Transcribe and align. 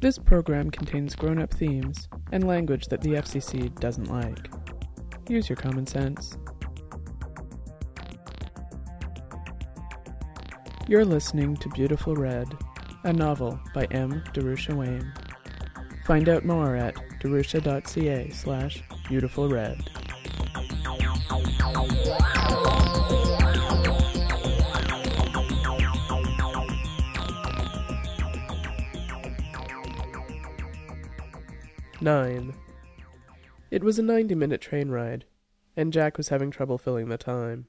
This 0.00 0.16
program 0.16 0.70
contains 0.70 1.16
grown 1.16 1.40
up 1.40 1.52
themes 1.52 2.08
and 2.30 2.46
language 2.46 2.86
that 2.86 3.00
the 3.00 3.14
FCC 3.14 3.74
doesn't 3.80 4.08
like. 4.08 4.48
Use 5.28 5.48
your 5.48 5.56
common 5.56 5.88
sense. 5.88 6.36
You're 10.86 11.04
listening 11.04 11.56
to 11.56 11.68
Beautiful 11.70 12.14
Red, 12.14 12.46
a 13.02 13.12
novel 13.12 13.58
by 13.74 13.86
M. 13.86 14.22
Darusha 14.32 14.74
Wehm. 14.74 15.12
Find 16.06 16.28
out 16.28 16.44
more 16.44 16.76
at 16.76 16.94
darusha.ca 17.20 18.30
slash 18.30 18.82
beautifulred. 19.08 19.90
Nine. 32.00 32.54
It 33.72 33.82
was 33.82 33.98
a 33.98 34.02
90 34.02 34.36
minute 34.36 34.60
train 34.60 34.88
ride, 34.88 35.24
and 35.76 35.92
Jack 35.92 36.16
was 36.16 36.28
having 36.28 36.52
trouble 36.52 36.78
filling 36.78 37.08
the 37.08 37.18
time. 37.18 37.66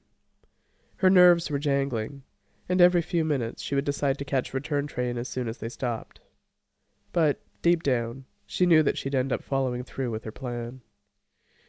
Her 0.96 1.10
nerves 1.10 1.50
were 1.50 1.58
jangling, 1.58 2.22
and 2.68 2.80
every 2.80 3.02
few 3.02 3.24
minutes 3.24 3.60
she 3.60 3.74
would 3.74 3.84
decide 3.84 4.18
to 4.18 4.24
catch 4.24 4.54
return 4.54 4.86
train 4.86 5.18
as 5.18 5.28
soon 5.28 5.48
as 5.48 5.58
they 5.58 5.68
stopped. 5.68 6.20
But, 7.12 7.40
deep 7.60 7.82
down, 7.82 8.24
she 8.46 8.66
knew 8.66 8.84
that 8.84 8.96
she'd 8.96 9.16
end 9.16 9.32
up 9.32 9.42
following 9.42 9.82
through 9.82 10.12
with 10.12 10.22
her 10.22 10.30
plan. 10.30 10.82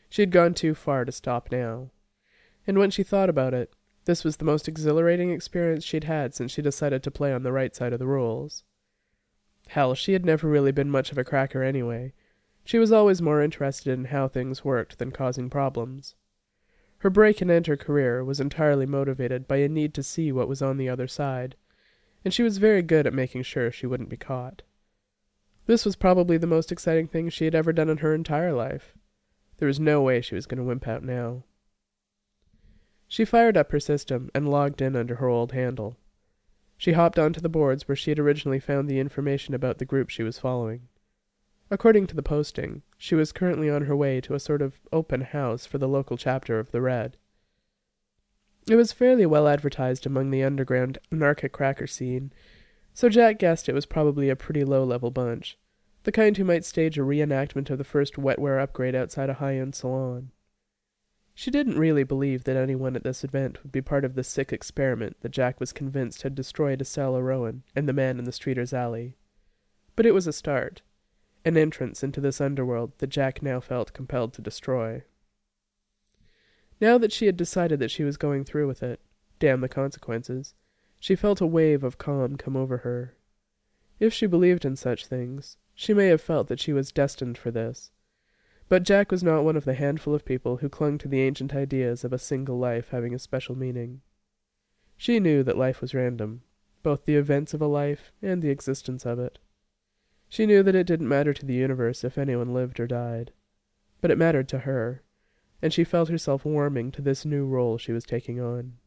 She 0.07 0.21
had 0.21 0.31
gone 0.31 0.53
too 0.53 0.75
far 0.75 1.03
to 1.03 1.11
stop 1.11 1.51
now, 1.51 1.89
and 2.67 2.77
when 2.77 2.91
she 2.91 3.01
thought 3.01 3.29
about 3.29 3.55
it, 3.55 3.73
this 4.05 4.23
was 4.23 4.37
the 4.37 4.45
most 4.45 4.67
exhilarating 4.67 5.31
experience 5.31 5.83
she'd 5.83 6.03
had 6.03 6.35
since 6.35 6.51
she 6.51 6.61
decided 6.61 7.01
to 7.03 7.11
play 7.11 7.33
on 7.33 7.41
the 7.41 7.51
right 7.51 7.75
side 7.75 7.93
of 7.93 7.99
the 7.99 8.05
rules. 8.05 8.63
Hell, 9.69 9.95
she 9.95 10.13
had 10.13 10.25
never 10.25 10.47
really 10.47 10.71
been 10.71 10.91
much 10.91 11.11
of 11.11 11.17
a 11.17 11.23
cracker 11.23 11.63
anyway, 11.63 12.13
she 12.63 12.79
was 12.79 12.91
always 12.91 13.21
more 13.21 13.41
interested 13.41 13.91
in 13.91 14.05
how 14.05 14.27
things 14.27 14.63
worked 14.63 14.97
than 14.97 15.11
causing 15.11 15.49
problems. 15.49 16.16
Her 16.99 17.09
break 17.09 17.41
and 17.41 17.49
enter 17.49 17.75
career 17.75 18.23
was 18.23 18.39
entirely 18.39 18.85
motivated 18.85 19.47
by 19.47 19.57
a 19.57 19.67
need 19.67 19.94
to 19.95 20.03
see 20.03 20.31
what 20.31 20.47
was 20.47 20.61
on 20.61 20.77
the 20.77 20.88
other 20.88 21.07
side, 21.07 21.55
and 22.23 22.33
she 22.33 22.44
was 22.44 22.59
very 22.59 22.83
good 22.83 23.07
at 23.07 23.13
making 23.13 23.44
sure 23.44 23.71
she 23.71 23.88
wouldn't 23.88 24.09
be 24.09 24.17
caught. 24.17 24.61
This 25.66 25.85
was 25.85 25.95
probably 25.95 26.38
the 26.38 26.47
most 26.47 26.71
exciting 26.71 27.07
thing 27.07 27.29
she 27.29 27.45
had 27.45 27.55
ever 27.55 27.73
done 27.73 27.89
in 27.89 27.97
her 27.97 28.13
entire 28.13 28.53
life. 28.53 28.95
There 29.57 29.67
was 29.67 29.79
no 29.79 30.01
way 30.01 30.21
she 30.21 30.35
was 30.35 30.45
going 30.45 30.59
to 30.59 30.63
wimp 30.63 30.88
out 30.88 31.03
now. 31.03 31.44
She 33.07 33.25
fired 33.25 33.57
up 33.57 33.71
her 33.71 33.79
system 33.79 34.29
and 34.33 34.50
logged 34.50 34.81
in 34.81 34.95
under 34.95 35.16
her 35.16 35.27
old 35.27 35.51
handle. 35.51 35.97
She 36.77 36.94
hopped 36.94 37.19
onto 37.19 37.41
the 37.41 37.50
boards 37.50 37.88
where 37.88 37.95
she 37.95 38.11
had 38.11 38.19
originally 38.19 38.59
found 38.59 38.88
the 38.88 39.00
information 39.00 39.53
about 39.53 39.79
the 39.79 39.85
group 39.85 40.09
she 40.09 40.23
was 40.23 40.39
following. 40.39 40.88
According 41.73 42.07
to 42.07 42.15
the 42.17 42.21
posting, 42.21 42.81
she 42.97 43.15
was 43.15 43.31
currently 43.31 43.69
on 43.69 43.85
her 43.85 43.95
way 43.95 44.19
to 44.21 44.35
a 44.35 44.41
sort 44.41 44.61
of 44.61 44.81
open 44.91 45.21
house 45.21 45.65
for 45.65 45.77
the 45.77 45.87
local 45.87 46.17
chapter 46.17 46.59
of 46.59 46.71
the 46.71 46.81
Red. 46.81 47.15
It 48.69 48.75
was 48.75 48.91
fairly 48.91 49.25
well 49.25 49.47
advertised 49.47 50.05
among 50.05 50.31
the 50.31 50.43
underground 50.43 50.97
anarchic 51.13 51.53
cracker 51.53 51.87
scene, 51.87 52.33
so 52.93 53.07
Jack 53.07 53.39
guessed 53.39 53.69
it 53.69 53.73
was 53.73 53.85
probably 53.85 54.29
a 54.29 54.35
pretty 54.35 54.65
low 54.65 54.83
level 54.83 55.11
bunch, 55.11 55.57
the 56.03 56.11
kind 56.11 56.35
who 56.35 56.43
might 56.43 56.65
stage 56.65 56.99
a 56.99 57.03
reenactment 57.03 57.69
of 57.69 57.77
the 57.77 57.85
first 57.85 58.15
wetware 58.15 58.61
upgrade 58.61 58.93
outside 58.93 59.29
a 59.29 59.35
high 59.35 59.55
end 59.55 59.73
salon. 59.73 60.31
She 61.33 61.51
didn't 61.51 61.79
really 61.79 62.03
believe 62.03 62.43
that 62.43 62.57
anyone 62.57 62.97
at 62.97 63.05
this 63.05 63.23
event 63.23 63.63
would 63.63 63.71
be 63.71 63.81
part 63.81 64.03
of 64.03 64.15
the 64.15 64.25
sick 64.25 64.51
experiment 64.51 65.15
that 65.21 65.29
Jack 65.29 65.61
was 65.61 65.71
convinced 65.71 66.23
had 66.23 66.35
destroyed 66.35 66.81
Estella 66.81 67.23
Rowan 67.23 67.63
and 67.73 67.88
the 67.88 67.93
man 67.93 68.19
in 68.19 68.25
the 68.25 68.33
Streeter's 68.33 68.73
Alley. 68.73 69.15
But 69.95 70.05
it 70.05 70.13
was 70.13 70.27
a 70.27 70.33
start 70.33 70.81
an 71.44 71.57
entrance 71.57 72.03
into 72.03 72.22
this 72.22 72.40
underworld 72.40 72.91
that 73.00 73.07
Jack 73.07 73.41
now 73.41 73.59
felt 73.59 73.94
compelled 73.94 74.34
to 74.34 74.41
destroy. 74.41 75.03
Now 76.79 76.97
that 76.97 77.12
she 77.12 77.25
had 77.28 77.38
decided 77.38 77.79
that 77.79 77.91
she 77.91 78.03
was 78.03 78.18
going 78.18 78.44
through 78.44 78.68
with 78.68 78.84
it, 78.84 79.00
damn 79.40 79.62
the 79.62 79.69
consequences, 79.69 80.56
she 81.00 81.16
felt 81.16 81.41
a 81.41 81.47
wave 81.47 81.84
of 81.84 81.97
calm 81.97 82.38
come 82.38 82.56
over 82.56 82.78
her. 82.78 83.16
If 84.00 84.13
she 84.13 84.25
believed 84.25 84.66
in 84.66 84.75
such 84.75 85.06
things, 85.06 85.57
she 85.75 85.94
may 85.94 86.07
have 86.07 86.22
felt 86.22 86.47
that 86.47 86.59
she 86.59 86.74
was 86.74 86.91
destined 86.91 87.38
for 87.38 87.51
this. 87.51 87.91
But 88.69 88.84
Jack 88.84 89.12
was 89.12 89.24
not 89.24 89.44
one 89.44 89.56
of 89.56 89.66
the 89.66 89.74
handful 89.74 90.16
of 90.16 90.25
people 90.25 90.57
who 90.57 90.69
clung 90.69 90.97
to 91.00 91.07
the 91.07 91.22
ancient 91.22 91.53
ideas 91.53 92.03
of 92.03 92.13
a 92.13 92.18
single 92.18 92.57
life 92.57 92.90
having 92.90 93.13
a 93.13 93.19
special 93.19 93.56
meaning. 93.56 94.01
She 94.96 95.19
knew 95.19 95.44
that 95.44 95.57
life 95.57 95.81
was 95.81 95.94
random, 95.94 96.44
both 96.84 97.06
the 97.06 97.16
events 97.16 97.53
of 97.53 97.62
a 97.62 97.68
life 97.68 98.12
and 98.22 98.41
the 98.41 98.50
existence 98.50 99.06
of 99.06 99.19
it. 99.19 99.40
She 100.31 100.46
knew 100.46 100.64
that 100.64 100.75
it 100.75 100.88
didn't 100.88 101.09
matter 101.09 101.34
to 101.34 101.46
the 101.46 101.53
universe 101.53 102.06
if 102.06 102.18
anyone 102.18 102.53
lived 102.53 102.80
or 102.80 102.88
died. 102.88 103.34
But 104.00 104.12
it 104.12 104.18
mattered 104.18 104.47
to 104.47 104.59
her, 104.59 105.03
and 105.62 105.74
she 105.74 105.84
felt 105.84 106.08
herself 106.08 106.46
warming 106.46 106.94
to 106.94 107.02
this 107.02 107.25
new 107.25 107.46
role 107.46 107.78
she 107.78 107.92
was 107.92 108.06
taking 108.06 108.40
on. 108.40 108.78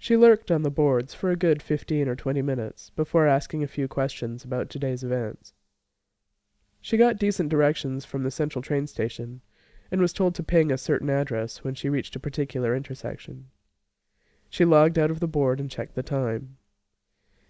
She 0.00 0.16
lurked 0.16 0.50
on 0.50 0.62
the 0.62 0.72
boards 0.72 1.14
for 1.14 1.30
a 1.30 1.36
good 1.36 1.62
fifteen 1.62 2.08
or 2.08 2.16
twenty 2.16 2.42
minutes 2.42 2.90
before 2.96 3.28
asking 3.28 3.62
a 3.62 3.68
few 3.68 3.86
questions 3.86 4.42
about 4.42 4.68
today's 4.68 5.04
events. 5.04 5.52
She 6.80 6.96
got 6.96 7.16
decent 7.16 7.48
directions 7.48 8.04
from 8.04 8.24
the 8.24 8.32
central 8.32 8.60
train 8.60 8.88
station 8.88 9.40
and 9.92 10.00
was 10.00 10.12
told 10.12 10.34
to 10.34 10.42
ping 10.42 10.72
a 10.72 10.78
certain 10.78 11.10
address 11.10 11.62
when 11.62 11.76
she 11.76 11.88
reached 11.88 12.16
a 12.16 12.20
particular 12.20 12.74
intersection. 12.74 13.50
She 14.50 14.64
logged 14.64 14.98
out 14.98 15.12
of 15.12 15.20
the 15.20 15.28
board 15.28 15.60
and 15.60 15.70
checked 15.70 15.94
the 15.94 16.02
time. 16.02 16.56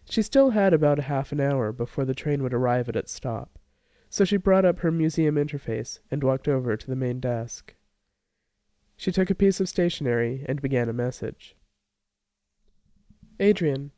She 0.09 0.23
still 0.23 0.51
had 0.51 0.75
about 0.75 0.99
a 0.99 1.03
half 1.03 1.33
an 1.33 1.41
hour 1.41 1.73
before 1.73 2.05
the 2.05 2.15
train 2.15 2.43
would 2.43 2.55
arrive 2.55 2.89
at 2.89 2.97
its 2.97 3.13
stop, 3.13 3.59
so 4.11 4.25
she 4.25 4.37
brought 4.37 4.65
up 4.65 4.81
her 4.81 4.91
museum 4.91 5.37
interface 5.37 6.01
and 6.11 6.23
walked 6.23 6.49
over 6.49 6.77
to 6.77 6.87
the 6.87 6.97
main 6.97 7.21
desk. 7.21 7.75
She 8.97 9.11
took 9.11 9.31
a 9.31 9.35
piece 9.35 9.61
of 9.61 9.69
stationery 9.69 10.45
and 10.47 10.61
began 10.61 10.89
a 10.89 10.93
message. 10.93 11.57
Adrian, 13.41 13.91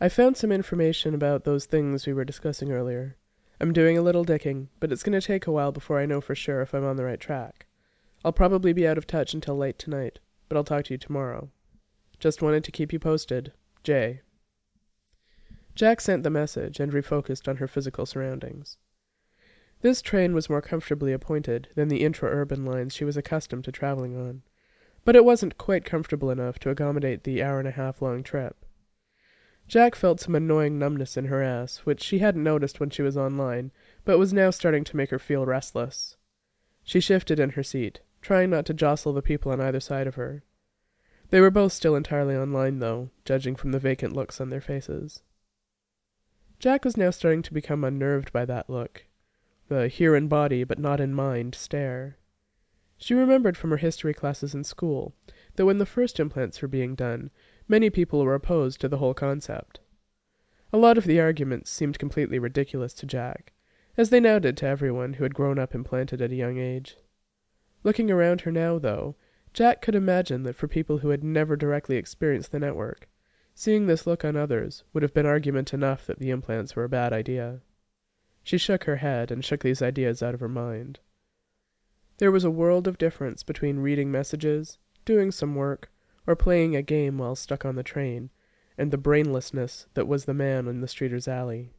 I 0.00 0.08
found 0.08 0.36
some 0.36 0.50
information 0.50 1.14
about 1.14 1.44
those 1.44 1.66
things 1.66 2.06
we 2.06 2.12
were 2.12 2.24
discussing 2.24 2.72
earlier. 2.72 3.16
I'm 3.60 3.72
doing 3.72 3.96
a 3.96 4.02
little 4.02 4.24
dicking, 4.24 4.66
but 4.80 4.90
it's 4.90 5.04
going 5.04 5.18
to 5.18 5.24
take 5.24 5.46
a 5.46 5.52
while 5.52 5.70
before 5.70 6.00
I 6.00 6.06
know 6.06 6.20
for 6.20 6.34
sure 6.34 6.60
if 6.60 6.74
I'm 6.74 6.84
on 6.84 6.96
the 6.96 7.04
right 7.04 7.20
track. 7.20 7.66
I'll 8.24 8.32
probably 8.32 8.72
be 8.72 8.86
out 8.86 8.98
of 8.98 9.06
touch 9.06 9.32
until 9.32 9.56
late 9.56 9.78
tonight, 9.78 10.18
but 10.48 10.56
I'll 10.56 10.64
talk 10.64 10.86
to 10.86 10.94
you 10.94 10.98
tomorrow. 10.98 11.50
Just 12.18 12.42
wanted 12.42 12.64
to 12.64 12.72
keep 12.72 12.92
you 12.92 12.98
posted. 12.98 13.52
Jay. 13.84 14.22
Jack 15.74 16.00
sent 16.00 16.22
the 16.22 16.30
message 16.30 16.80
and 16.80 16.92
refocused 16.92 17.48
on 17.48 17.56
her 17.56 17.66
physical 17.66 18.06
surroundings. 18.06 18.76
This 19.80 20.02
train 20.02 20.34
was 20.34 20.50
more 20.50 20.62
comfortably 20.62 21.12
appointed 21.12 21.68
than 21.74 21.88
the 21.88 22.04
intra 22.04 22.28
urban 22.28 22.64
lines 22.64 22.94
she 22.94 23.04
was 23.04 23.16
accustomed 23.16 23.64
to 23.64 23.72
traveling 23.72 24.16
on, 24.16 24.42
but 25.04 25.16
it 25.16 25.24
wasn't 25.24 25.58
quite 25.58 25.84
comfortable 25.84 26.30
enough 26.30 26.58
to 26.60 26.70
accommodate 26.70 27.24
the 27.24 27.42
hour 27.42 27.58
and 27.58 27.66
a 27.66 27.72
half 27.72 28.00
long 28.00 28.22
trip. 28.22 28.64
Jack 29.66 29.94
felt 29.94 30.20
some 30.20 30.34
annoying 30.34 30.78
numbness 30.78 31.16
in 31.16 31.26
her 31.26 31.42
ass, 31.42 31.78
which 31.78 32.02
she 32.02 32.18
hadn't 32.18 32.44
noticed 32.44 32.78
when 32.78 32.90
she 32.90 33.02
was 33.02 33.16
online, 33.16 33.72
but 34.04 34.18
was 34.18 34.32
now 34.32 34.50
starting 34.50 34.84
to 34.84 34.96
make 34.96 35.10
her 35.10 35.18
feel 35.18 35.46
restless. 35.46 36.16
She 36.84 37.00
shifted 37.00 37.40
in 37.40 37.50
her 37.50 37.62
seat, 37.62 38.00
trying 38.20 38.50
not 38.50 38.66
to 38.66 38.74
jostle 38.74 39.12
the 39.12 39.22
people 39.22 39.50
on 39.50 39.60
either 39.60 39.80
side 39.80 40.06
of 40.06 40.16
her. 40.16 40.44
They 41.30 41.40
were 41.40 41.50
both 41.50 41.72
still 41.72 41.96
entirely 41.96 42.36
online, 42.36 42.80
though, 42.80 43.10
judging 43.24 43.56
from 43.56 43.72
the 43.72 43.78
vacant 43.78 44.14
looks 44.14 44.40
on 44.40 44.50
their 44.50 44.60
faces. 44.60 45.22
Jack 46.62 46.84
was 46.84 46.96
now 46.96 47.10
starting 47.10 47.42
to 47.42 47.52
become 47.52 47.82
unnerved 47.82 48.32
by 48.32 48.44
that 48.44 48.70
look, 48.70 49.06
the 49.66 49.88
here 49.88 50.14
in 50.14 50.28
body 50.28 50.62
but 50.62 50.78
not 50.78 51.00
in 51.00 51.12
mind 51.12 51.56
stare. 51.56 52.18
She 52.96 53.14
remembered 53.14 53.56
from 53.56 53.70
her 53.70 53.78
history 53.78 54.14
classes 54.14 54.54
in 54.54 54.62
school 54.62 55.12
that 55.56 55.66
when 55.66 55.78
the 55.78 55.84
first 55.84 56.20
implants 56.20 56.62
were 56.62 56.68
being 56.68 56.94
done, 56.94 57.32
many 57.66 57.90
people 57.90 58.22
were 58.22 58.36
opposed 58.36 58.80
to 58.80 58.88
the 58.88 58.98
whole 58.98 59.12
concept. 59.12 59.80
A 60.72 60.78
lot 60.78 60.96
of 60.96 61.02
the 61.02 61.18
arguments 61.18 61.68
seemed 61.68 61.98
completely 61.98 62.38
ridiculous 62.38 62.94
to 62.94 63.06
Jack, 63.06 63.52
as 63.96 64.10
they 64.10 64.20
now 64.20 64.38
did 64.38 64.56
to 64.58 64.66
everyone 64.66 65.14
who 65.14 65.24
had 65.24 65.34
grown 65.34 65.58
up 65.58 65.74
implanted 65.74 66.22
at 66.22 66.30
a 66.30 66.36
young 66.36 66.58
age. 66.58 66.96
Looking 67.82 68.08
around 68.08 68.42
her 68.42 68.52
now, 68.52 68.78
though, 68.78 69.16
Jack 69.52 69.82
could 69.82 69.96
imagine 69.96 70.44
that 70.44 70.54
for 70.54 70.68
people 70.68 70.98
who 70.98 71.08
had 71.08 71.24
never 71.24 71.56
directly 71.56 71.96
experienced 71.96 72.52
the 72.52 72.60
network, 72.60 73.08
seeing 73.54 73.86
this 73.86 74.06
look 74.06 74.24
on 74.24 74.36
others 74.36 74.84
would 74.92 75.02
have 75.02 75.14
been 75.14 75.26
argument 75.26 75.74
enough 75.74 76.06
that 76.06 76.18
the 76.18 76.30
implants 76.30 76.74
were 76.74 76.84
a 76.84 76.88
bad 76.88 77.12
idea. 77.12 77.60
She 78.42 78.58
shook 78.58 78.84
her 78.84 78.96
head 78.96 79.30
and 79.30 79.44
shook 79.44 79.62
these 79.62 79.82
ideas 79.82 80.22
out 80.22 80.34
of 80.34 80.40
her 80.40 80.48
mind. 80.48 81.00
There 82.18 82.32
was 82.32 82.44
a 82.44 82.50
world 82.50 82.86
of 82.86 82.98
difference 82.98 83.42
between 83.42 83.78
reading 83.78 84.10
messages, 84.10 84.78
doing 85.04 85.30
some 85.30 85.54
work, 85.54 85.90
or 86.26 86.36
playing 86.36 86.76
a 86.76 86.82
game 86.82 87.18
while 87.18 87.34
stuck 87.34 87.64
on 87.64 87.76
the 87.76 87.82
train, 87.82 88.30
and 88.78 88.90
the 88.90 88.98
brainlessness 88.98 89.86
that 89.94 90.08
was 90.08 90.24
the 90.24 90.34
man 90.34 90.66
in 90.66 90.80
the 90.80 90.88
Streeter's 90.88 91.28
alley. 91.28 91.70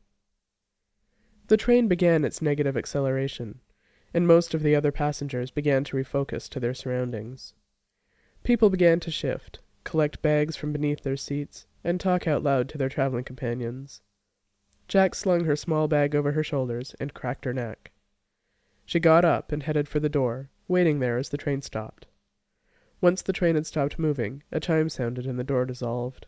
The 1.48 1.58
train 1.58 1.88
began 1.88 2.24
its 2.24 2.42
negative 2.42 2.78
acceleration, 2.78 3.60
and 4.14 4.28
most 4.28 4.54
of 4.54 4.64
the 4.64 4.76
other 4.76 4.92
passengers 4.92 5.52
began 5.52 5.84
to 5.86 5.98
refocus 5.98 6.48
to 6.50 6.60
their 6.60 6.74
surroundings. 6.74 7.54
People 8.44 8.69
began 8.69 9.00
to 9.02 9.12
shift, 9.12 9.60
collect 9.83 10.21
bags 10.21 10.56
from 10.56 10.71
beneath 10.71 11.03
their 11.03 11.18
seats, 11.18 11.65
and 11.83 12.00
talk 12.00 12.27
out 12.27 12.44
loud 12.44 12.69
to 12.69 12.77
their 12.77 12.89
traveling 12.89 13.24
companions. 13.24 14.01
Jack 14.88 15.15
slung 15.15 15.45
her 15.45 15.56
small 15.56 15.88
bag 15.88 16.15
over 16.15 16.33
her 16.33 16.44
shoulders 16.44 16.95
and 17.00 17.13
cracked 17.13 17.45
her 17.45 17.53
neck. 17.53 17.91
She 18.85 19.00
got 19.00 19.25
up 19.25 19.51
and 19.51 19.63
headed 19.63 19.88
for 19.88 20.00
the 20.00 20.09
door, 20.09 20.50
waiting 20.68 21.00
there 21.00 21.18
as 21.18 21.30
the 21.30 21.38
train 21.38 21.62
stopped. 21.62 22.07
Once 23.01 23.21
the 23.21 23.33
train 23.33 23.56
had 23.56 23.65
stopped 23.65 24.00
moving, 24.00 24.44
a 24.51 24.59
chime 24.59 24.89
sounded 24.89 25.25
and 25.25 25.38
the 25.38 25.44
door 25.44 25.65
dissolved. 25.65 26.25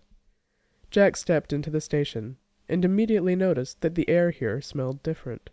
Jack 0.91 1.15
stepped 1.15 1.53
into 1.53 1.69
the 1.69 1.81
station 1.81 2.37
and 2.67 2.83
immediately 2.83 3.35
noticed 3.35 3.81
that 3.81 3.95
the 3.95 4.09
air 4.09 4.31
here 4.31 4.61
smelled 4.61 5.03
different. 5.03 5.49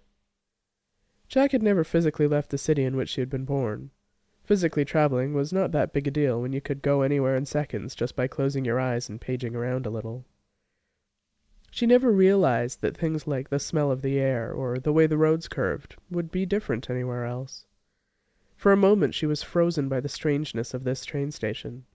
Jack 1.29 1.53
had 1.53 1.63
never 1.63 1.85
physically 1.85 2.27
left 2.27 2.51
the 2.51 2.59
city 2.59 2.85
in 2.85 2.97
which 2.97 3.11
she 3.11 3.21
had 3.21 3.31
been 3.31 3.45
born. 3.45 3.91
Physically 4.53 4.85
traveling 4.85 5.33
was 5.33 5.51
not 5.51 5.73
that 5.73 5.95
big 5.95 6.07
a 6.07 6.11
deal 6.11 6.43
when 6.43 6.53
you 6.53 6.61
could 6.61 6.83
go 6.83 7.01
anywhere 7.01 7.37
in 7.37 7.47
seconds 7.47 7.95
just 7.95 8.15
by 8.15 8.27
closing 8.27 8.67
your 8.67 8.79
eyes 8.79 9.09
and 9.09 9.19
paging 9.19 9.57
around 9.57 9.87
a 9.87 9.91
little. 9.91 10.27
She 11.71 11.87
never 11.87 12.13
realized 12.13 12.83
that 12.83 12.95
things 12.95 13.27
like 13.27 13.49
the 13.49 13.59
smell 13.59 13.91
of 13.91 14.03
the 14.03 14.21
air 14.21 14.53
or 14.53 14.79
the 14.79 14.93
way 14.93 15.07
the 15.07 15.17
roads 15.17 15.49
curved 15.49 15.97
would 16.11 16.31
be 16.31 16.45
different 16.45 16.91
anywhere 16.91 17.25
else. 17.25 17.65
For 18.55 18.73
a 18.73 18.77
moment 18.77 19.15
she 19.15 19.25
was 19.25 19.43
frozen 19.43 19.89
by 19.89 20.01
the 20.01 20.09
strangeness 20.11 20.75
of 20.75 20.85
this 20.85 21.07
train 21.07 21.31
station, 21.31 21.87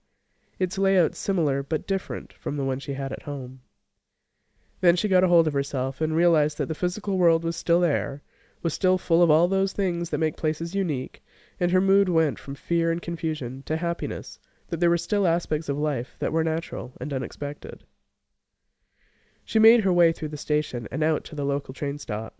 its 0.58 0.78
layout 0.78 1.14
similar 1.14 1.62
but 1.62 1.86
different 1.86 2.32
from 2.32 2.56
the 2.56 2.64
one 2.64 2.80
she 2.80 2.94
had 2.94 3.12
at 3.12 3.22
home. 3.22 3.60
Then 4.80 4.96
she 4.96 5.06
got 5.06 5.22
a 5.22 5.28
hold 5.28 5.46
of 5.46 5.54
herself 5.54 6.00
and 6.00 6.16
realized 6.16 6.58
that 6.58 6.66
the 6.66 6.74
physical 6.74 7.18
world 7.18 7.44
was 7.44 7.54
still 7.54 7.78
there, 7.78 8.24
was 8.64 8.74
still 8.74 8.98
full 8.98 9.22
of 9.22 9.30
all 9.30 9.46
those 9.46 9.72
things 9.72 10.10
that 10.10 10.18
make 10.18 10.36
places 10.36 10.74
unique, 10.74 11.22
and 11.60 11.72
her 11.72 11.80
mood 11.80 12.08
went 12.08 12.38
from 12.38 12.54
fear 12.54 12.90
and 12.90 13.02
confusion 13.02 13.62
to 13.66 13.76
happiness 13.76 14.38
that 14.68 14.80
there 14.80 14.90
were 14.90 14.98
still 14.98 15.26
aspects 15.26 15.68
of 15.68 15.78
life 15.78 16.16
that 16.18 16.32
were 16.32 16.44
natural 16.44 16.92
and 17.00 17.12
unexpected. 17.12 17.84
She 19.44 19.58
made 19.58 19.80
her 19.80 19.92
way 19.92 20.12
through 20.12 20.28
the 20.28 20.36
station 20.36 20.86
and 20.90 21.02
out 21.02 21.24
to 21.24 21.34
the 21.34 21.44
local 21.44 21.72
train 21.72 21.98
stop. 21.98 22.34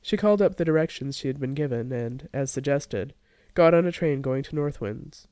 She 0.00 0.16
called 0.16 0.40
up 0.40 0.54
the 0.54 0.64
directions 0.64 1.16
she 1.16 1.26
had 1.26 1.40
been 1.40 1.54
given 1.54 1.90
and, 1.90 2.28
as 2.32 2.50
suggested, 2.50 3.12
got 3.54 3.74
on 3.74 3.86
a 3.86 3.92
train 3.92 4.22
going 4.22 4.44
to 4.44 4.54
Northwinds. 4.54 5.26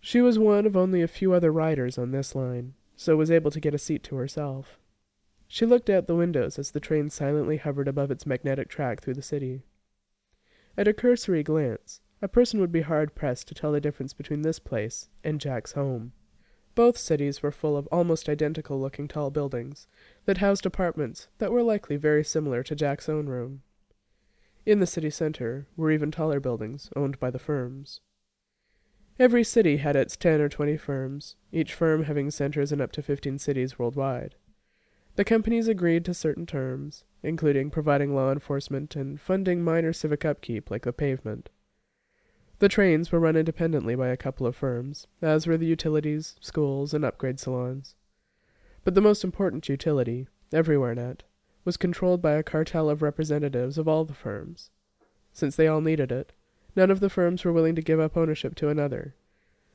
She 0.00 0.20
was 0.20 0.38
one 0.38 0.66
of 0.66 0.76
only 0.76 1.02
a 1.02 1.08
few 1.08 1.32
other 1.32 1.50
riders 1.50 1.98
on 1.98 2.12
this 2.12 2.34
line, 2.36 2.74
so 2.94 3.16
was 3.16 3.30
able 3.30 3.50
to 3.50 3.58
get 3.58 3.74
a 3.74 3.78
seat 3.78 4.04
to 4.04 4.16
herself. 4.16 4.78
She 5.48 5.66
looked 5.66 5.90
out 5.90 6.06
the 6.06 6.14
windows 6.14 6.58
as 6.58 6.70
the 6.70 6.78
train 6.78 7.10
silently 7.10 7.56
hovered 7.56 7.88
above 7.88 8.10
its 8.10 8.26
magnetic 8.26 8.68
track 8.68 9.00
through 9.00 9.14
the 9.14 9.22
city. 9.22 9.62
At 10.76 10.88
a 10.88 10.92
cursory 10.92 11.42
glance, 11.42 12.00
a 12.20 12.28
person 12.28 12.58
would 12.60 12.72
be 12.72 12.80
hard 12.80 13.14
pressed 13.14 13.46
to 13.48 13.54
tell 13.54 13.72
the 13.72 13.80
difference 13.80 14.12
between 14.12 14.42
this 14.42 14.58
place 14.58 15.08
and 15.22 15.40
Jack's 15.40 15.72
home. 15.72 16.12
Both 16.74 16.98
cities 16.98 17.42
were 17.42 17.52
full 17.52 17.76
of 17.76 17.86
almost 17.92 18.28
identical 18.28 18.80
looking 18.80 19.06
tall 19.06 19.30
buildings 19.30 19.86
that 20.24 20.38
housed 20.38 20.66
apartments 20.66 21.28
that 21.38 21.52
were 21.52 21.62
likely 21.62 21.96
very 21.96 22.24
similar 22.24 22.64
to 22.64 22.74
Jack's 22.74 23.08
own 23.08 23.26
room. 23.26 23.62
In 24.66 24.80
the 24.80 24.86
city 24.86 25.10
center 25.10 25.68
were 25.76 25.92
even 25.92 26.10
taller 26.10 26.40
buildings 26.40 26.90
owned 26.96 27.20
by 27.20 27.30
the 27.30 27.38
firms. 27.38 28.00
Every 29.16 29.44
city 29.44 29.76
had 29.76 29.94
its 29.94 30.16
ten 30.16 30.40
or 30.40 30.48
twenty 30.48 30.76
firms, 30.76 31.36
each 31.52 31.72
firm 31.72 32.04
having 32.04 32.32
centers 32.32 32.72
in 32.72 32.80
up 32.80 32.90
to 32.92 33.02
fifteen 33.02 33.38
cities 33.38 33.78
worldwide. 33.78 34.34
The 35.16 35.24
companies 35.24 35.68
agreed 35.68 36.04
to 36.06 36.14
certain 36.14 36.44
terms, 36.44 37.04
including 37.22 37.70
providing 37.70 38.14
law 38.14 38.32
enforcement 38.32 38.96
and 38.96 39.20
funding 39.20 39.62
minor 39.62 39.92
civic 39.92 40.24
upkeep 40.24 40.70
like 40.72 40.82
the 40.82 40.92
pavement. 40.92 41.50
The 42.58 42.68
trains 42.68 43.12
were 43.12 43.20
run 43.20 43.36
independently 43.36 43.94
by 43.94 44.08
a 44.08 44.16
couple 44.16 44.46
of 44.46 44.56
firms, 44.56 45.06
as 45.22 45.46
were 45.46 45.56
the 45.56 45.66
utilities, 45.66 46.34
schools, 46.40 46.92
and 46.92 47.04
upgrade 47.04 47.38
salons. 47.38 47.94
But 48.82 48.94
the 48.94 49.00
most 49.00 49.22
important 49.22 49.68
utility, 49.68 50.26
EverywhereNet, 50.52 51.20
was 51.64 51.76
controlled 51.76 52.20
by 52.20 52.32
a 52.32 52.42
cartel 52.42 52.90
of 52.90 53.00
representatives 53.00 53.78
of 53.78 53.86
all 53.86 54.04
the 54.04 54.14
firms. 54.14 54.70
Since 55.32 55.56
they 55.56 55.68
all 55.68 55.80
needed 55.80 56.10
it, 56.10 56.32
none 56.74 56.90
of 56.90 57.00
the 57.00 57.10
firms 57.10 57.44
were 57.44 57.52
willing 57.52 57.76
to 57.76 57.82
give 57.82 58.00
up 58.00 58.16
ownership 58.16 58.54
to 58.56 58.68
another, 58.68 59.14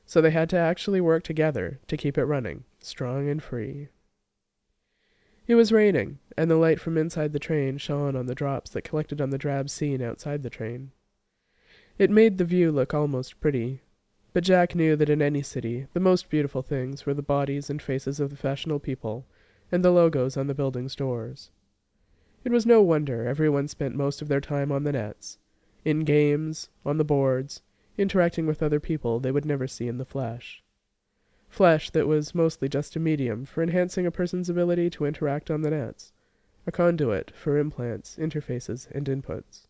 so 0.04 0.20
they 0.20 0.30
had 0.30 0.50
to 0.50 0.56
actually 0.58 1.00
work 1.00 1.22
together 1.22 1.80
to 1.88 1.96
keep 1.96 2.18
it 2.18 2.24
running, 2.24 2.64
strong 2.78 3.28
and 3.28 3.42
free. 3.42 3.88
It 5.50 5.56
was 5.56 5.72
raining, 5.72 6.20
and 6.36 6.48
the 6.48 6.54
light 6.54 6.78
from 6.78 6.96
inside 6.96 7.32
the 7.32 7.40
train 7.40 7.76
shone 7.76 8.14
on 8.14 8.26
the 8.26 8.36
drops 8.36 8.70
that 8.70 8.84
collected 8.84 9.20
on 9.20 9.30
the 9.30 9.36
drab 9.36 9.68
scene 9.68 10.00
outside 10.00 10.44
the 10.44 10.48
train. 10.48 10.92
It 11.98 12.08
made 12.08 12.38
the 12.38 12.44
view 12.44 12.70
look 12.70 12.94
almost 12.94 13.40
pretty, 13.40 13.82
but 14.32 14.44
Jack 14.44 14.76
knew 14.76 14.94
that 14.94 15.10
in 15.10 15.20
any 15.20 15.42
city 15.42 15.88
the 15.92 15.98
most 15.98 16.30
beautiful 16.30 16.62
things 16.62 17.04
were 17.04 17.14
the 17.14 17.20
bodies 17.20 17.68
and 17.68 17.82
faces 17.82 18.20
of 18.20 18.30
the 18.30 18.36
fashionable 18.36 18.78
people 18.78 19.26
and 19.72 19.84
the 19.84 19.90
logos 19.90 20.36
on 20.36 20.46
the 20.46 20.54
building's 20.54 20.94
doors. 20.94 21.50
It 22.44 22.52
was 22.52 22.64
no 22.64 22.80
wonder 22.80 23.26
everyone 23.26 23.66
spent 23.66 23.96
most 23.96 24.22
of 24.22 24.28
their 24.28 24.40
time 24.40 24.70
on 24.70 24.84
the 24.84 24.92
nets, 24.92 25.38
in 25.84 26.04
games, 26.04 26.68
on 26.86 26.96
the 26.96 27.04
boards, 27.04 27.62
interacting 27.98 28.46
with 28.46 28.62
other 28.62 28.78
people 28.78 29.18
they 29.18 29.32
would 29.32 29.44
never 29.44 29.66
see 29.66 29.88
in 29.88 29.98
the 29.98 30.04
flesh 30.04 30.62
flesh 31.50 31.90
that 31.90 32.06
was 32.06 32.34
mostly 32.34 32.68
just 32.68 32.96
a 32.96 33.00
medium 33.00 33.44
for 33.44 33.62
enhancing 33.62 34.06
a 34.06 34.10
person's 34.10 34.48
ability 34.48 34.88
to 34.88 35.04
interact 35.04 35.50
on 35.50 35.60
the 35.60 35.70
nets, 35.70 36.12
a 36.66 36.72
conduit 36.72 37.32
for 37.36 37.58
implants, 37.58 38.16
interfaces, 38.16 38.90
and 38.92 39.06
inputs. 39.06 39.66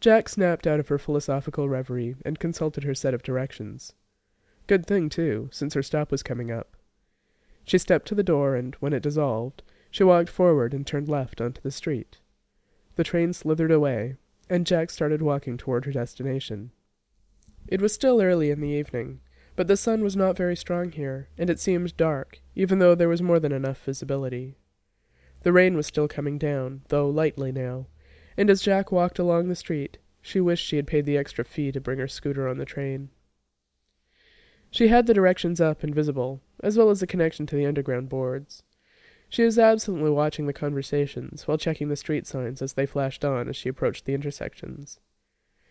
Jack 0.00 0.28
snapped 0.28 0.66
out 0.66 0.80
of 0.80 0.88
her 0.88 0.98
philosophical 0.98 1.68
reverie 1.68 2.16
and 2.24 2.38
consulted 2.38 2.84
her 2.84 2.94
set 2.94 3.14
of 3.14 3.22
directions. 3.22 3.94
Good 4.66 4.84
thing, 4.84 5.08
too, 5.08 5.48
since 5.52 5.74
her 5.74 5.82
stop 5.82 6.10
was 6.10 6.22
coming 6.22 6.50
up. 6.50 6.76
She 7.64 7.78
stepped 7.78 8.06
to 8.08 8.14
the 8.14 8.22
door, 8.22 8.56
and 8.56 8.74
when 8.74 8.92
it 8.92 9.02
dissolved, 9.02 9.62
she 9.90 10.04
walked 10.04 10.28
forward 10.28 10.74
and 10.74 10.86
turned 10.86 11.08
left 11.08 11.40
onto 11.40 11.60
the 11.60 11.70
street. 11.70 12.18
The 12.96 13.04
train 13.04 13.32
slithered 13.32 13.70
away, 13.70 14.16
and 14.50 14.66
Jack 14.66 14.90
started 14.90 15.22
walking 15.22 15.56
toward 15.56 15.84
her 15.84 15.92
destination. 15.92 16.72
It 17.68 17.80
was 17.80 17.92
still 17.92 18.20
early 18.20 18.50
in 18.50 18.60
the 18.60 18.68
evening, 18.68 19.20
but 19.56 19.66
the 19.66 19.76
sun 19.76 20.02
was 20.02 20.14
not 20.14 20.36
very 20.36 20.54
strong 20.54 20.92
here, 20.92 21.28
and 21.38 21.48
it 21.48 21.58
seemed 21.58 21.96
dark, 21.96 22.40
even 22.54 22.78
though 22.78 22.94
there 22.94 23.08
was 23.08 23.22
more 23.22 23.40
than 23.40 23.52
enough 23.52 23.82
visibility. 23.82 24.56
The 25.42 25.52
rain 25.52 25.76
was 25.76 25.86
still 25.86 26.08
coming 26.08 26.38
down, 26.38 26.82
though 26.88 27.08
lightly 27.08 27.52
now, 27.52 27.86
and 28.36 28.50
as 28.50 28.62
Jack 28.62 28.92
walked 28.92 29.18
along 29.18 29.48
the 29.48 29.56
street, 29.56 29.98
she 30.20 30.40
wished 30.40 30.66
she 30.66 30.76
had 30.76 30.86
paid 30.86 31.06
the 31.06 31.16
extra 31.16 31.44
fee 31.44 31.72
to 31.72 31.80
bring 31.80 31.98
her 31.98 32.08
scooter 32.08 32.46
on 32.46 32.58
the 32.58 32.64
train. 32.64 33.08
She 34.70 34.88
had 34.88 35.06
the 35.06 35.14
directions 35.14 35.60
up 35.60 35.82
and 35.82 35.94
visible, 35.94 36.42
as 36.62 36.76
well 36.76 36.90
as 36.90 37.00
the 37.00 37.06
connection 37.06 37.46
to 37.46 37.56
the 37.56 37.64
underground 37.64 38.08
boards. 38.08 38.62
She 39.28 39.42
was 39.42 39.58
absently 39.58 40.10
watching 40.10 40.46
the 40.46 40.52
conversations 40.52 41.48
while 41.48 41.58
checking 41.58 41.88
the 41.88 41.96
street 41.96 42.26
signs 42.26 42.60
as 42.60 42.74
they 42.74 42.86
flashed 42.86 43.24
on 43.24 43.48
as 43.48 43.56
she 43.56 43.68
approached 43.68 44.04
the 44.04 44.14
intersections. 44.14 45.00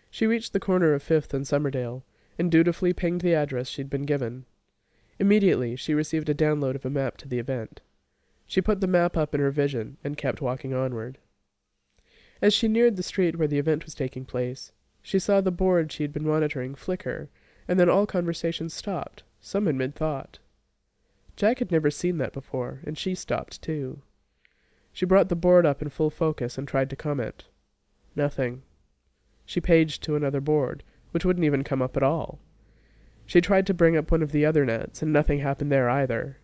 She 0.09 0.25
reached 0.25 0.53
the 0.53 0.59
corner 0.59 0.93
of 0.93 1.03
Fifth 1.03 1.33
and 1.33 1.45
Summerdale, 1.45 2.03
and 2.37 2.51
dutifully 2.51 2.93
pinged 2.93 3.21
the 3.21 3.33
address 3.33 3.67
she'd 3.67 3.89
been 3.89 4.03
given. 4.03 4.45
Immediately, 5.19 5.75
she 5.75 5.93
received 5.93 6.29
a 6.29 6.35
download 6.35 6.75
of 6.75 6.85
a 6.85 6.89
map 6.89 7.17
to 7.17 7.27
the 7.27 7.39
event. 7.39 7.81
She 8.45 8.61
put 8.61 8.81
the 8.81 8.87
map 8.87 9.15
up 9.15 9.33
in 9.33 9.41
her 9.41 9.51
vision 9.51 9.97
and 10.03 10.17
kept 10.17 10.41
walking 10.41 10.73
onward. 10.73 11.17
As 12.41 12.53
she 12.53 12.67
neared 12.67 12.95
the 12.95 13.03
street 13.03 13.37
where 13.37 13.47
the 13.47 13.59
event 13.59 13.85
was 13.85 13.95
taking 13.95 14.25
place, 14.25 14.71
she 15.01 15.19
saw 15.19 15.39
the 15.39 15.51
board 15.51 15.91
she 15.91 16.03
had 16.03 16.11
been 16.11 16.27
monitoring 16.27 16.75
flicker, 16.75 17.29
and 17.67 17.79
then 17.79 17.89
all 17.89 18.05
conversation 18.05 18.69
stopped, 18.69 19.23
some 19.39 19.67
in 19.67 19.77
mid 19.77 19.95
thought. 19.95 20.39
Jack 21.35 21.59
had 21.59 21.71
never 21.71 21.91
seen 21.91 22.17
that 22.17 22.33
before, 22.33 22.81
and 22.85 22.97
she 22.97 23.15
stopped 23.15 23.61
too. 23.61 24.01
She 24.93 25.05
brought 25.05 25.29
the 25.29 25.35
board 25.35 25.65
up 25.65 25.81
in 25.81 25.89
full 25.89 26.09
focus 26.09 26.57
and 26.57 26.67
tried 26.67 26.89
to 26.89 26.95
comment. 26.95 27.45
Nothing. 28.15 28.63
She 29.45 29.59
paged 29.59 30.01
to 30.03 30.15
another 30.15 30.41
board, 30.41 30.83
which 31.15 31.23
wouldn't 31.23 31.45
even 31.45 31.63
come 31.63 31.81
up 31.81 31.95
at 31.95 32.03
all. 32.03 32.39
She 33.25 33.39
tried 33.39 33.65
to 33.67 33.73
bring 33.73 33.95
up 33.95 34.11
one 34.11 34.21
of 34.21 34.33
the 34.33 34.45
other 34.45 34.65
nets, 34.65 35.01
and 35.01 35.13
nothing 35.13 35.39
happened 35.39 35.71
there 35.71 35.89
either. 35.89 36.39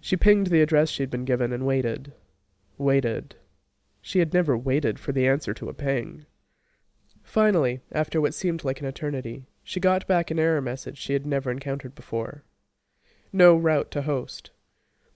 She 0.00 0.16
pinged 0.16 0.48
the 0.48 0.62
address 0.62 0.88
she'd 0.88 1.10
been 1.10 1.24
given 1.24 1.52
and 1.52 1.64
waited. 1.64 2.12
Waited. 2.76 3.36
She 4.02 4.18
had 4.18 4.34
never 4.34 4.58
waited 4.58 4.98
for 4.98 5.12
the 5.12 5.28
answer 5.28 5.54
to 5.54 5.68
a 5.68 5.72
ping. 5.72 6.26
Finally, 7.22 7.82
after 7.92 8.20
what 8.20 8.34
seemed 8.34 8.64
like 8.64 8.80
an 8.80 8.86
eternity, 8.86 9.46
she 9.62 9.78
got 9.78 10.08
back 10.08 10.32
an 10.32 10.40
error 10.40 10.60
message 10.60 10.98
she 10.98 11.12
had 11.12 11.24
never 11.24 11.52
encountered 11.52 11.94
before. 11.94 12.42
No 13.32 13.54
route 13.54 13.92
to 13.92 14.02
host. 14.02 14.50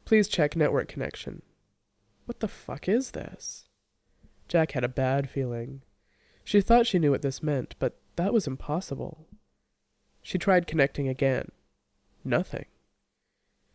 Please 0.05 0.29
check 0.29 0.55
network 0.55 0.87
connection. 0.87 1.43
What 2.27 2.39
the 2.39 2.47
fuck 2.47 2.89
is 2.89 3.11
this? 3.11 3.67
Jack 4.47 4.71
had 4.71 4.85
a 4.85 4.89
bad 4.89 5.29
feeling. 5.29 5.83
She 6.45 6.61
thought 6.61 6.87
she 6.87 7.01
knew 7.01 7.11
what 7.11 7.23
this 7.23 7.43
meant, 7.43 7.75
but 7.81 7.99
that 8.19 8.35
was 8.35 8.49
impossible. 8.49 9.27
She 10.23 10.39
tried 10.39 10.67
connecting 10.67 11.07
again. 11.07 11.53
Nothing. 12.25 12.67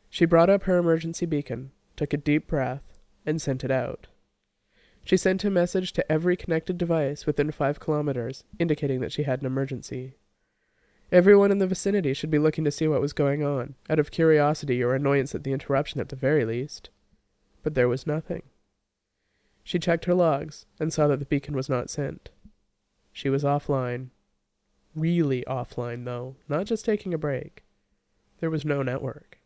She 0.10 0.26
brought 0.26 0.50
up 0.50 0.64
her 0.64 0.78
emergency 0.78 1.26
beacon, 1.26 1.72
took 1.96 2.14
a 2.14 2.18
deep 2.18 2.48
breath, 2.48 2.84
and 3.26 3.42
sent 3.42 3.64
it 3.64 3.72
out. 3.72 4.08
She 5.06 5.16
sent 5.16 5.46
a 5.46 5.50
message 5.50 5.94
to 5.94 6.12
every 6.12 6.36
connected 6.36 6.78
device 6.78 7.26
within 7.26 7.52
five 7.52 7.80
kilometers, 7.80 8.44
indicating 8.60 9.00
that 9.00 9.14
she 9.14 9.24
had 9.24 9.40
an 9.40 9.46
emergency. 9.46 10.16
Everyone 11.10 11.52
in 11.52 11.60
the 11.60 11.68
vicinity 11.68 12.14
should 12.14 12.32
be 12.32 12.38
looking 12.38 12.66
to 12.66 12.72
see 12.72 12.88
what 12.88 13.02
was 13.02 13.14
going 13.14 13.46
on, 13.46 13.76
out 13.90 14.00
of 14.00 14.12
curiosity 14.12 14.84
or 14.84 14.94
annoyance 14.94 15.34
at 15.34 15.46
the 15.46 15.54
interruption 15.54 16.02
at 16.02 16.10
the 16.10 16.18
very 16.18 16.44
least. 16.44 16.90
But 17.64 17.76
there 17.76 17.88
was 17.88 18.06
nothing. 18.06 18.44
She 19.64 19.80
checked 19.80 20.04
her 20.04 20.14
logs 20.14 20.66
and 20.82 20.92
saw 20.92 21.08
that 21.08 21.20
the 21.20 21.26
beacon 21.26 21.56
was 21.56 21.70
not 21.70 21.90
sent. 21.90 22.30
She 23.14 23.30
was 23.30 23.46
offline. 23.46 24.10
Really 24.96 25.44
offline, 25.48 26.06
though, 26.06 26.36
not 26.48 26.66
just 26.66 26.86
taking 26.86 27.14
a 27.14 27.18
break. 27.18 27.64
There 28.40 28.50
was 28.50 28.66
no 28.66 28.84
network. 28.84 29.40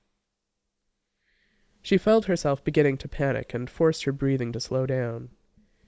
She 1.82 1.98
felt 1.98 2.26
herself 2.26 2.64
beginning 2.64 2.98
to 2.98 3.08
panic 3.08 3.54
and 3.54 3.70
forced 3.70 4.04
her 4.04 4.12
breathing 4.12 4.52
to 4.52 4.60
slow 4.60 4.86
down. 4.86 5.30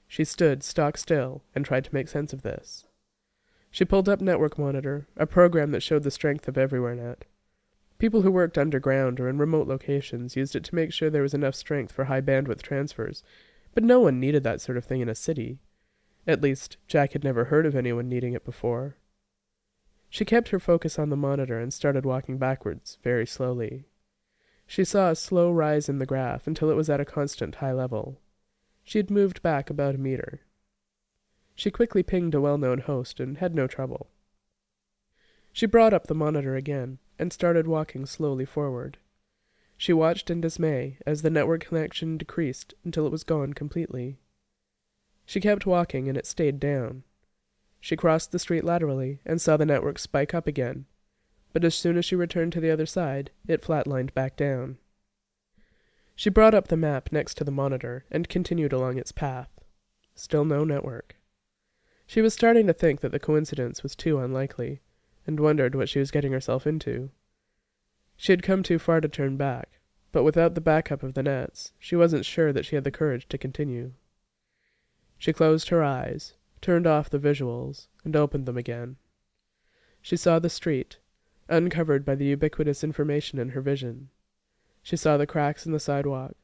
She 0.07 0.23
stood 0.23 0.63
stock 0.63 0.97
still 0.97 1.43
and 1.53 1.65
tried 1.65 1.83
to 1.85 1.93
make 1.93 2.07
sense 2.07 2.31
of 2.31 2.41
this. 2.41 2.85
She 3.69 3.85
pulled 3.85 4.09
up 4.09 4.21
Network 4.21 4.57
Monitor, 4.57 5.07
a 5.17 5.27
program 5.27 5.71
that 5.71 5.83
showed 5.83 6.03
the 6.03 6.11
strength 6.11 6.47
of 6.47 6.55
EverywhereNet. 6.55 7.23
People 7.99 8.21
who 8.21 8.31
worked 8.31 8.57
underground 8.57 9.19
or 9.19 9.27
in 9.27 9.37
remote 9.37 9.67
locations 9.67 10.37
used 10.37 10.55
it 10.55 10.63
to 10.63 10.75
make 10.75 10.93
sure 10.93 11.09
there 11.09 11.21
was 11.21 11.33
enough 11.33 11.53
strength 11.53 11.91
for 11.91 12.05
high 12.05 12.21
bandwidth 12.21 12.61
transfers, 12.61 13.23
but 13.73 13.83
no 13.83 13.99
one 13.99 14.19
needed 14.19 14.43
that 14.43 14.61
sort 14.61 14.77
of 14.77 14.85
thing 14.85 15.01
in 15.01 15.09
a 15.09 15.15
city. 15.15 15.59
At 16.25 16.41
least, 16.41 16.77
Jack 16.87 17.11
had 17.11 17.23
never 17.23 17.45
heard 17.45 17.65
of 17.65 17.75
anyone 17.75 18.07
needing 18.07 18.33
it 18.33 18.45
before. 18.45 18.95
She 20.09 20.25
kept 20.25 20.49
her 20.49 20.59
focus 20.59 20.97
on 20.97 21.09
the 21.09 21.17
monitor 21.17 21.59
and 21.59 21.73
started 21.73 22.05
walking 22.05 22.37
backwards, 22.37 22.97
very 23.03 23.27
slowly. 23.27 23.85
She 24.65 24.83
saw 24.83 25.09
a 25.09 25.15
slow 25.15 25.51
rise 25.51 25.87
in 25.87 25.99
the 25.99 26.05
graph 26.05 26.47
until 26.47 26.69
it 26.69 26.75
was 26.75 26.89
at 26.89 26.99
a 26.99 27.05
constant 27.05 27.55
high 27.55 27.73
level. 27.73 28.19
She 28.83 28.97
had 28.97 29.11
moved 29.11 29.41
back 29.41 29.69
about 29.69 29.95
a 29.95 29.99
meter. 29.99 30.41
She 31.55 31.71
quickly 31.71 32.03
pinged 32.03 32.33
a 32.33 32.41
well 32.41 32.57
known 32.57 32.79
host 32.79 33.19
and 33.19 33.37
had 33.37 33.53
no 33.53 33.67
trouble. 33.67 34.09
She 35.51 35.65
brought 35.65 35.93
up 35.93 36.07
the 36.07 36.15
monitor 36.15 36.55
again 36.55 36.99
and 37.17 37.33
started 37.33 37.67
walking 37.67 38.05
slowly 38.05 38.45
forward. 38.45 38.97
She 39.77 39.93
watched 39.93 40.29
in 40.29 40.41
dismay 40.41 40.97
as 41.05 41.21
the 41.21 41.29
network 41.29 41.65
connection 41.65 42.17
decreased 42.17 42.73
until 42.83 43.05
it 43.05 43.11
was 43.11 43.23
gone 43.23 43.53
completely. 43.53 44.19
She 45.25 45.39
kept 45.39 45.65
walking 45.65 46.07
and 46.07 46.17
it 46.17 46.25
stayed 46.25 46.59
down. 46.59 47.03
She 47.79 47.95
crossed 47.95 48.31
the 48.31 48.39
street 48.39 48.63
laterally 48.63 49.19
and 49.25 49.41
saw 49.41 49.57
the 49.57 49.65
network 49.65 49.99
spike 49.99 50.33
up 50.33 50.47
again, 50.47 50.85
but 51.53 51.63
as 51.63 51.75
soon 51.75 51.97
as 51.97 52.05
she 52.05 52.15
returned 52.15 52.53
to 52.53 52.59
the 52.59 52.71
other 52.71 52.85
side, 52.85 53.31
it 53.47 53.61
flatlined 53.61 54.13
back 54.13 54.35
down. 54.35 54.77
She 56.15 56.29
brought 56.29 56.53
up 56.53 56.67
the 56.67 56.77
map 56.77 57.11
next 57.11 57.35
to 57.35 57.43
the 57.43 57.51
monitor 57.51 58.05
and 58.11 58.27
continued 58.27 58.73
along 58.73 58.97
its 58.97 59.11
path. 59.11 59.49
Still 60.15 60.43
no 60.43 60.65
network. 60.65 61.15
She 62.05 62.21
was 62.21 62.33
starting 62.33 62.67
to 62.67 62.73
think 62.73 62.99
that 62.99 63.11
the 63.11 63.19
coincidence 63.19 63.83
was 63.83 63.95
too 63.95 64.19
unlikely, 64.19 64.81
and 65.25 65.39
wondered 65.39 65.75
what 65.75 65.87
she 65.87 65.99
was 65.99 66.11
getting 66.11 66.31
herself 66.31 66.67
into. 66.67 67.11
She 68.17 68.31
had 68.33 68.43
come 68.43 68.63
too 68.63 68.79
far 68.79 68.99
to 68.99 69.07
turn 69.07 69.37
back, 69.37 69.79
but 70.11 70.23
without 70.23 70.55
the 70.55 70.61
backup 70.61 71.03
of 71.03 71.13
the 71.13 71.23
nets, 71.23 71.71
she 71.79 71.95
wasn't 71.95 72.25
sure 72.25 72.51
that 72.51 72.65
she 72.65 72.75
had 72.75 72.83
the 72.83 72.91
courage 72.91 73.29
to 73.29 73.37
continue. 73.37 73.93
She 75.17 75.31
closed 75.31 75.69
her 75.69 75.83
eyes, 75.83 76.33
turned 76.61 76.87
off 76.87 77.09
the 77.09 77.19
visuals, 77.19 77.87
and 78.03 78.15
opened 78.15 78.45
them 78.45 78.57
again. 78.57 78.97
She 80.01 80.17
saw 80.17 80.39
the 80.39 80.49
street, 80.49 80.97
uncovered 81.47 82.05
by 82.05 82.15
the 82.15 82.25
ubiquitous 82.25 82.83
information 82.83 83.39
in 83.39 83.49
her 83.49 83.61
vision. 83.61 84.09
She 84.81 84.95
saw 84.95 85.17
the 85.17 85.27
cracks 85.27 85.65
in 85.65 85.71
the 85.71 85.79
sidewalk, 85.79 86.35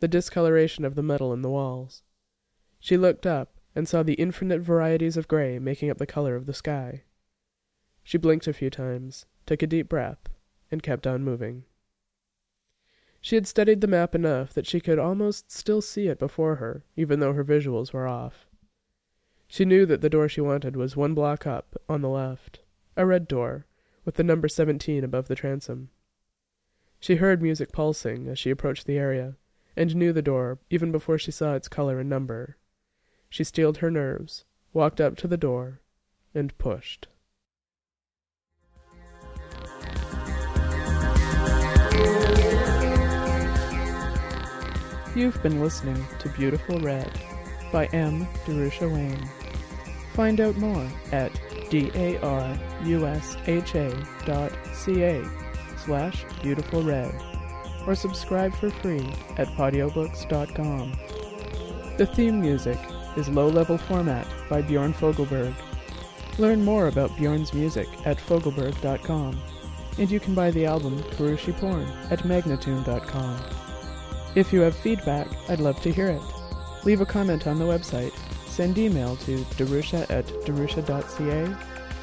the 0.00 0.08
discoloration 0.08 0.84
of 0.84 0.94
the 0.94 1.02
metal 1.02 1.32
in 1.32 1.42
the 1.42 1.50
walls. 1.50 2.02
She 2.80 2.96
looked 2.96 3.26
up 3.26 3.58
and 3.74 3.88
saw 3.88 4.02
the 4.02 4.14
infinite 4.14 4.60
varieties 4.60 5.16
of 5.16 5.28
gray 5.28 5.58
making 5.58 5.90
up 5.90 5.98
the 5.98 6.06
color 6.06 6.36
of 6.36 6.46
the 6.46 6.54
sky. 6.54 7.02
She 8.02 8.18
blinked 8.18 8.46
a 8.46 8.52
few 8.52 8.70
times, 8.70 9.26
took 9.46 9.62
a 9.62 9.66
deep 9.66 9.88
breath, 9.88 10.28
and 10.70 10.82
kept 10.82 11.06
on 11.06 11.24
moving. 11.24 11.64
She 13.20 13.36
had 13.36 13.46
studied 13.46 13.80
the 13.80 13.86
map 13.86 14.14
enough 14.14 14.52
that 14.52 14.66
she 14.66 14.80
could 14.80 14.98
almost 14.98 15.50
still 15.50 15.80
see 15.80 16.08
it 16.08 16.18
before 16.18 16.56
her, 16.56 16.84
even 16.96 17.20
though 17.20 17.32
her 17.32 17.44
visuals 17.44 17.92
were 17.92 18.06
off. 18.06 18.46
She 19.54 19.64
knew 19.64 19.86
that 19.86 20.00
the 20.00 20.10
door 20.10 20.28
she 20.28 20.40
wanted 20.40 20.74
was 20.74 20.96
one 20.96 21.14
block 21.14 21.46
up, 21.46 21.80
on 21.88 22.02
the 22.02 22.08
left, 22.08 22.58
a 22.96 23.06
red 23.06 23.28
door, 23.28 23.66
with 24.04 24.16
the 24.16 24.24
number 24.24 24.48
17 24.48 25.04
above 25.04 25.28
the 25.28 25.36
transom. 25.36 25.90
She 26.98 27.14
heard 27.14 27.40
music 27.40 27.70
pulsing 27.70 28.26
as 28.26 28.36
she 28.36 28.50
approached 28.50 28.84
the 28.84 28.98
area, 28.98 29.36
and 29.76 29.94
knew 29.94 30.12
the 30.12 30.22
door 30.22 30.58
even 30.70 30.90
before 30.90 31.18
she 31.18 31.30
saw 31.30 31.54
its 31.54 31.68
color 31.68 32.00
and 32.00 32.10
number. 32.10 32.56
She 33.30 33.44
steeled 33.44 33.76
her 33.76 33.92
nerves, 33.92 34.44
walked 34.72 35.00
up 35.00 35.14
to 35.18 35.28
the 35.28 35.36
door, 35.36 35.82
and 36.34 36.58
pushed. 36.58 37.06
You've 45.14 45.40
been 45.44 45.60
listening 45.60 46.04
to 46.18 46.28
Beautiful 46.30 46.80
Red 46.80 47.08
by 47.70 47.86
M. 47.86 48.26
Darusha 48.46 48.90
Wehm. 48.90 49.43
Find 50.14 50.40
out 50.40 50.56
more 50.56 50.88
at 51.12 51.32
darusha.ca 51.70 52.14
slash 55.76 56.24
beautiful 56.42 56.82
red 56.82 57.14
or 57.86 57.94
subscribe 57.94 58.54
for 58.54 58.70
free 58.70 59.12
at 59.36 59.48
podiobooks.com. 59.48 60.92
The 61.98 62.06
theme 62.06 62.40
music 62.40 62.78
is 63.16 63.28
Low 63.28 63.48
Level 63.48 63.76
Format 63.76 64.26
by 64.48 64.62
Bjorn 64.62 64.94
Fogelberg. 64.94 65.54
Learn 66.38 66.64
more 66.64 66.88
about 66.88 67.16
Bjorn's 67.16 67.52
music 67.52 67.86
at 68.04 68.18
fogelberg.com, 68.18 69.40
and 69.98 70.10
you 70.10 70.18
can 70.18 70.34
buy 70.34 70.50
the 70.50 70.66
album 70.66 70.98
Karooshi 71.02 71.56
Porn 71.58 71.86
at 72.10 72.20
magnatune.com. 72.20 73.40
If 74.34 74.52
you 74.52 74.60
have 74.60 74.74
feedback, 74.74 75.28
I'd 75.48 75.60
love 75.60 75.80
to 75.82 75.92
hear 75.92 76.08
it. 76.08 76.22
Leave 76.84 77.00
a 77.00 77.06
comment 77.06 77.46
on 77.46 77.58
the 77.58 77.64
website, 77.64 78.12
send 78.54 78.78
email 78.78 79.16
to 79.16 79.38
darusha 79.56 80.08
at 80.10 80.26
darusha.ca, 80.46 81.56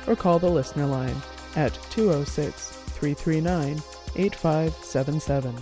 or 0.08 0.16
call 0.16 0.38
the 0.38 0.50
listener 0.50 0.86
line 0.86 1.16
at 1.56 1.74
206 1.92 2.72
339 2.72 3.82
8577. 4.16 5.56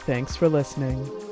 Thanks 0.00 0.36
for 0.36 0.48
listening. 0.48 1.23